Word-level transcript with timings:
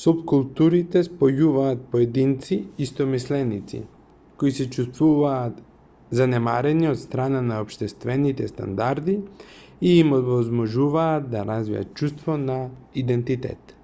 супкултурите 0.00 1.00
спојуваат 1.06 1.80
поединци 1.94 2.58
истомисленици 2.86 3.80
кои 4.42 4.52
се 4.58 4.66
чувствуваат 4.76 5.56
занемарени 6.20 6.88
од 6.92 7.00
страна 7.02 7.40
на 7.48 7.56
општествените 7.64 8.48
стандарди 8.52 9.16
и 9.90 9.96
им 10.04 10.14
овозможуваат 10.20 11.26
да 11.34 11.42
развијат 11.52 11.94
чувство 12.02 12.38
на 12.46 12.60
идентитет 13.04 13.76